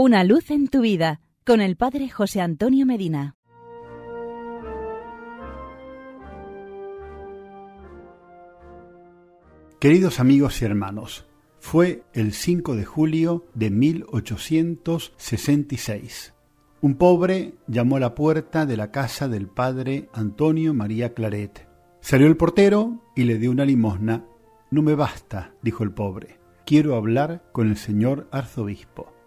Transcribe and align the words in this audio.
Una 0.00 0.22
luz 0.22 0.52
en 0.52 0.68
tu 0.68 0.82
vida 0.82 1.20
con 1.44 1.60
el 1.60 1.74
Padre 1.74 2.08
José 2.08 2.40
Antonio 2.40 2.86
Medina. 2.86 3.34
Queridos 9.80 10.20
amigos 10.20 10.62
y 10.62 10.66
hermanos, 10.66 11.26
fue 11.58 12.04
el 12.12 12.32
5 12.32 12.76
de 12.76 12.84
julio 12.84 13.46
de 13.54 13.70
1866. 13.70 16.32
Un 16.80 16.94
pobre 16.94 17.54
llamó 17.66 17.96
a 17.96 18.00
la 18.00 18.14
puerta 18.14 18.66
de 18.66 18.76
la 18.76 18.92
casa 18.92 19.26
del 19.26 19.48
padre 19.48 20.08
Antonio 20.12 20.74
María 20.74 21.12
Claret. 21.12 21.66
Salió 22.00 22.28
el 22.28 22.36
portero 22.36 23.02
y 23.16 23.24
le 23.24 23.38
dio 23.38 23.50
una 23.50 23.64
limosna. 23.64 24.24
No 24.70 24.82
me 24.82 24.94
basta, 24.94 25.54
dijo 25.60 25.82
el 25.82 25.90
pobre. 25.90 26.38
Quiero 26.64 26.94
hablar 26.94 27.42
con 27.50 27.68
el 27.68 27.76
señor 27.76 28.28
arzobispo. 28.30 29.17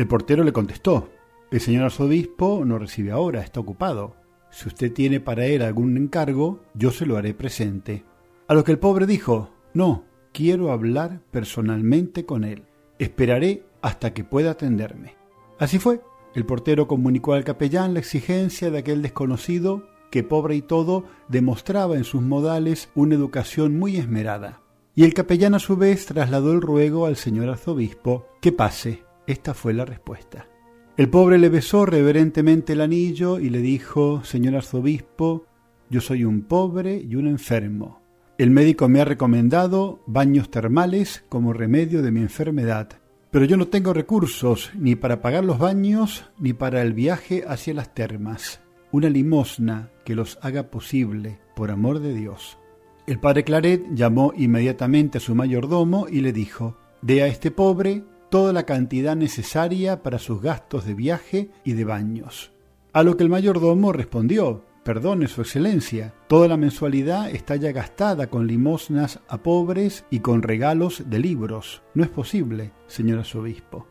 El 0.00 0.08
portero 0.08 0.44
le 0.44 0.54
contestó, 0.54 1.10
el 1.50 1.60
señor 1.60 1.84
arzobispo 1.84 2.64
no 2.64 2.78
recibe 2.78 3.10
ahora, 3.10 3.42
está 3.42 3.60
ocupado. 3.60 4.16
Si 4.50 4.66
usted 4.66 4.94
tiene 4.94 5.20
para 5.20 5.44
él 5.44 5.60
algún 5.60 5.94
encargo, 5.98 6.62
yo 6.72 6.90
se 6.90 7.04
lo 7.04 7.18
haré 7.18 7.34
presente. 7.34 8.06
A 8.48 8.54
lo 8.54 8.64
que 8.64 8.72
el 8.72 8.78
pobre 8.78 9.04
dijo, 9.04 9.50
no, 9.74 10.04
quiero 10.32 10.72
hablar 10.72 11.20
personalmente 11.30 12.24
con 12.24 12.44
él. 12.44 12.64
Esperaré 12.98 13.66
hasta 13.82 14.14
que 14.14 14.24
pueda 14.24 14.52
atenderme. 14.52 15.16
Así 15.58 15.78
fue. 15.78 16.00
El 16.34 16.46
portero 16.46 16.88
comunicó 16.88 17.34
al 17.34 17.44
capellán 17.44 17.92
la 17.92 18.00
exigencia 18.00 18.70
de 18.70 18.78
aquel 18.78 19.02
desconocido 19.02 19.86
que, 20.10 20.22
pobre 20.22 20.56
y 20.56 20.62
todo, 20.62 21.04
demostraba 21.28 21.96
en 21.96 22.04
sus 22.04 22.22
modales 22.22 22.88
una 22.94 23.16
educación 23.16 23.78
muy 23.78 23.98
esmerada. 23.98 24.62
Y 24.94 25.04
el 25.04 25.12
capellán 25.12 25.52
a 25.52 25.58
su 25.58 25.76
vez 25.76 26.06
trasladó 26.06 26.54
el 26.54 26.62
ruego 26.62 27.04
al 27.04 27.16
señor 27.16 27.50
arzobispo 27.50 28.28
que 28.40 28.50
pase 28.50 29.09
esta 29.26 29.54
fue 29.54 29.72
la 29.72 29.84
respuesta. 29.84 30.48
El 30.96 31.08
pobre 31.08 31.38
le 31.38 31.48
besó 31.48 31.86
reverentemente 31.86 32.74
el 32.74 32.80
anillo 32.80 33.38
y 33.38 33.48
le 33.48 33.60
dijo, 33.60 34.22
Señor 34.24 34.56
arzobispo, 34.56 35.46
yo 35.88 36.00
soy 36.00 36.24
un 36.24 36.42
pobre 36.42 36.96
y 36.96 37.16
un 37.16 37.26
enfermo. 37.26 38.02
El 38.38 38.50
médico 38.50 38.88
me 38.88 39.00
ha 39.00 39.04
recomendado 39.04 40.02
baños 40.06 40.50
termales 40.50 41.24
como 41.28 41.52
remedio 41.52 42.02
de 42.02 42.10
mi 42.10 42.20
enfermedad, 42.20 43.00
pero 43.30 43.44
yo 43.44 43.56
no 43.56 43.68
tengo 43.68 43.92
recursos 43.92 44.72
ni 44.74 44.96
para 44.96 45.22
pagar 45.22 45.44
los 45.44 45.58
baños 45.58 46.24
ni 46.38 46.52
para 46.52 46.82
el 46.82 46.92
viaje 46.92 47.44
hacia 47.46 47.74
las 47.74 47.94
termas. 47.94 48.60
Una 48.92 49.08
limosna 49.08 49.90
que 50.04 50.14
los 50.14 50.38
haga 50.42 50.70
posible, 50.70 51.38
por 51.54 51.70
amor 51.70 52.00
de 52.00 52.14
Dios. 52.14 52.58
El 53.06 53.20
padre 53.20 53.44
Claret 53.44 53.86
llamó 53.94 54.32
inmediatamente 54.36 55.18
a 55.18 55.20
su 55.20 55.34
mayordomo 55.34 56.06
y 56.10 56.20
le 56.20 56.32
dijo, 56.32 56.76
Dé 57.02 57.22
a 57.22 57.26
este 57.26 57.50
pobre 57.50 58.04
toda 58.30 58.52
la 58.52 58.64
cantidad 58.64 59.16
necesaria 59.16 60.02
para 60.02 60.18
sus 60.18 60.40
gastos 60.40 60.86
de 60.86 60.94
viaje 60.94 61.50
y 61.64 61.72
de 61.72 61.84
baños. 61.84 62.52
A 62.92 63.02
lo 63.02 63.16
que 63.16 63.24
el 63.24 63.30
mayordomo 63.30 63.92
respondió, 63.92 64.64
Perdone, 64.84 65.28
Su 65.28 65.42
Excelencia, 65.42 66.14
toda 66.26 66.48
la 66.48 66.56
mensualidad 66.56 67.30
está 67.30 67.56
ya 67.56 67.70
gastada 67.70 68.28
con 68.28 68.46
limosnas 68.46 69.20
a 69.28 69.42
pobres 69.42 70.06
y 70.10 70.20
con 70.20 70.42
regalos 70.42 71.04
de 71.06 71.18
libros. 71.18 71.82
No 71.94 72.02
es 72.02 72.08
posible, 72.08 72.72
señor 72.86 73.18
arzobispo. 73.18 73.86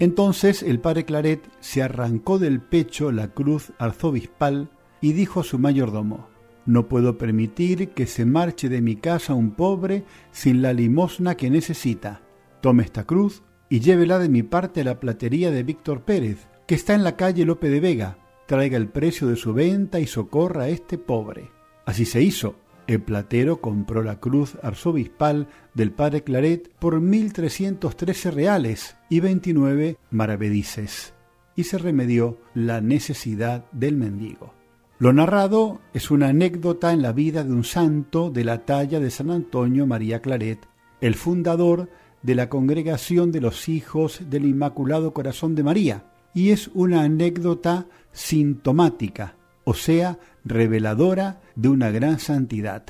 Entonces 0.00 0.62
el 0.62 0.80
padre 0.80 1.04
Claret 1.04 1.48
se 1.60 1.82
arrancó 1.82 2.38
del 2.38 2.60
pecho 2.60 3.12
la 3.12 3.28
cruz 3.28 3.72
arzobispal 3.78 4.70
y 5.00 5.12
dijo 5.12 5.40
a 5.40 5.44
su 5.44 5.58
mayordomo, 5.58 6.28
No 6.66 6.88
puedo 6.88 7.16
permitir 7.16 7.90
que 7.90 8.06
se 8.06 8.24
marche 8.24 8.68
de 8.68 8.80
mi 8.80 8.96
casa 8.96 9.34
un 9.34 9.52
pobre 9.52 10.04
sin 10.32 10.62
la 10.62 10.72
limosna 10.72 11.36
que 11.36 11.48
necesita. 11.48 12.22
Tome 12.60 12.82
esta 12.82 13.04
cruz, 13.04 13.44
y 13.74 13.80
llévela 13.80 14.20
de 14.20 14.28
mi 14.28 14.44
parte 14.44 14.82
a 14.82 14.84
la 14.84 15.00
platería 15.00 15.50
de 15.50 15.64
Víctor 15.64 16.02
Pérez, 16.02 16.46
que 16.64 16.76
está 16.76 16.94
en 16.94 17.02
la 17.02 17.16
calle 17.16 17.44
Lope 17.44 17.68
de 17.68 17.80
Vega. 17.80 18.18
Traiga 18.46 18.76
el 18.76 18.86
precio 18.86 19.26
de 19.26 19.34
su 19.34 19.52
venta 19.52 19.98
y 19.98 20.06
socorra 20.06 20.62
a 20.62 20.68
este 20.68 20.96
pobre. 20.96 21.50
Así 21.84 22.04
se 22.04 22.22
hizo. 22.22 22.54
El 22.86 23.02
platero 23.02 23.60
compró 23.60 24.04
la 24.04 24.20
cruz 24.20 24.56
arzobispal 24.62 25.48
del 25.74 25.90
padre 25.90 26.22
Claret 26.22 26.70
por 26.78 27.00
mil 27.00 27.32
trescientos 27.32 27.96
trece 27.96 28.30
reales 28.30 28.96
y 29.10 29.18
veintinueve 29.18 29.96
maravedices, 30.08 31.12
y 31.56 31.64
se 31.64 31.76
remedió 31.76 32.38
la 32.54 32.80
necesidad 32.80 33.64
del 33.72 33.96
mendigo. 33.96 34.54
Lo 35.00 35.12
narrado 35.12 35.80
es 35.94 36.12
una 36.12 36.28
anécdota 36.28 36.92
en 36.92 37.02
la 37.02 37.10
vida 37.10 37.42
de 37.42 37.52
un 37.52 37.64
santo 37.64 38.30
de 38.30 38.44
la 38.44 38.66
talla 38.66 39.00
de 39.00 39.10
San 39.10 39.32
Antonio 39.32 39.84
María 39.84 40.22
Claret, 40.22 40.60
el 41.00 41.16
fundador 41.16 41.88
de 42.24 42.34
la 42.34 42.48
congregación 42.48 43.30
de 43.30 43.40
los 43.40 43.68
hijos 43.68 44.22
del 44.28 44.46
Inmaculado 44.46 45.12
Corazón 45.12 45.54
de 45.54 45.62
María, 45.62 46.06
y 46.32 46.50
es 46.50 46.70
una 46.74 47.02
anécdota 47.02 47.86
sintomática, 48.12 49.36
o 49.64 49.74
sea, 49.74 50.18
reveladora 50.44 51.42
de 51.54 51.68
una 51.68 51.90
gran 51.90 52.18
santidad. 52.18 52.84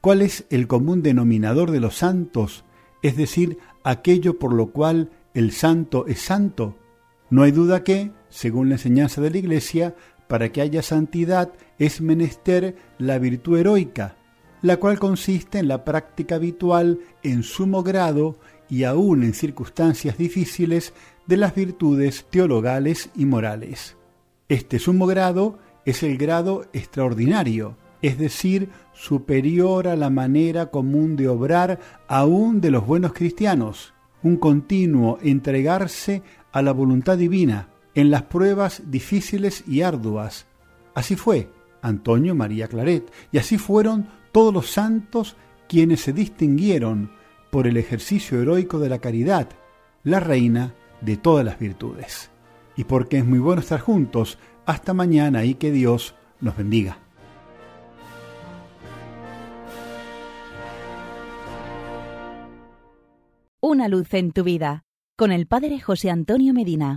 ¿Cuál 0.00 0.20
es 0.20 0.46
el 0.50 0.66
común 0.66 1.02
denominador 1.02 1.70
de 1.70 1.80
los 1.80 1.96
santos? 1.96 2.64
Es 3.02 3.16
decir, 3.16 3.58
aquello 3.84 4.38
por 4.38 4.52
lo 4.52 4.72
cual 4.72 5.10
el 5.32 5.52
santo 5.52 6.06
es 6.06 6.20
santo. 6.20 6.76
No 7.30 7.42
hay 7.42 7.52
duda 7.52 7.84
que, 7.84 8.10
según 8.28 8.68
la 8.68 8.74
enseñanza 8.74 9.20
de 9.20 9.30
la 9.30 9.38
Iglesia, 9.38 9.94
para 10.26 10.50
que 10.50 10.60
haya 10.60 10.82
santidad 10.82 11.52
es 11.78 12.00
menester 12.00 12.74
la 12.98 13.18
virtud 13.18 13.58
heroica, 13.58 14.16
la 14.62 14.78
cual 14.78 14.98
consiste 14.98 15.58
en 15.58 15.68
la 15.68 15.84
práctica 15.84 16.36
habitual 16.36 16.98
en 17.22 17.42
sumo 17.42 17.82
grado 17.82 18.38
y 18.68 18.84
aún 18.84 19.22
en 19.22 19.34
circunstancias 19.34 20.18
difíciles 20.18 20.92
de 21.26 21.36
las 21.36 21.54
virtudes 21.54 22.26
teologales 22.30 23.10
y 23.14 23.26
morales. 23.26 23.96
Este 24.48 24.78
sumo 24.78 25.06
grado 25.06 25.58
es 25.84 26.02
el 26.02 26.18
grado 26.18 26.66
extraordinario, 26.72 27.76
es 28.02 28.18
decir, 28.18 28.70
superior 28.92 29.88
a 29.88 29.96
la 29.96 30.10
manera 30.10 30.70
común 30.70 31.16
de 31.16 31.28
obrar 31.28 31.80
aún 32.08 32.60
de 32.60 32.70
los 32.70 32.86
buenos 32.86 33.12
cristianos, 33.12 33.94
un 34.22 34.36
continuo 34.36 35.18
entregarse 35.22 36.22
a 36.52 36.62
la 36.62 36.72
voluntad 36.72 37.18
divina 37.18 37.68
en 37.94 38.10
las 38.10 38.22
pruebas 38.22 38.82
difíciles 38.86 39.64
y 39.66 39.82
arduas. 39.82 40.46
Así 40.94 41.16
fue 41.16 41.48
Antonio 41.82 42.34
María 42.34 42.68
Claret, 42.68 43.10
y 43.32 43.38
así 43.38 43.58
fueron 43.58 44.08
todos 44.32 44.52
los 44.52 44.70
santos 44.70 45.36
quienes 45.68 46.00
se 46.00 46.12
distinguieron 46.12 47.10
por 47.50 47.66
el 47.66 47.76
ejercicio 47.76 48.40
heroico 48.40 48.78
de 48.78 48.88
la 48.88 48.98
caridad, 48.98 49.48
la 50.04 50.20
reina 50.20 50.74
de 51.00 51.16
todas 51.16 51.44
las 51.44 51.58
virtudes. 51.58 52.30
Y 52.76 52.84
porque 52.84 53.18
es 53.18 53.24
muy 53.24 53.38
bueno 53.38 53.60
estar 53.60 53.80
juntos, 53.80 54.38
hasta 54.66 54.94
mañana 54.94 55.44
y 55.44 55.54
que 55.54 55.70
Dios 55.70 56.14
nos 56.40 56.56
bendiga. 56.56 56.98
Una 63.60 63.88
luz 63.88 64.12
en 64.14 64.32
tu 64.32 64.44
vida, 64.44 64.84
con 65.16 65.32
el 65.32 65.46
Padre 65.46 65.80
José 65.80 66.10
Antonio 66.10 66.52
Medina. 66.52 66.84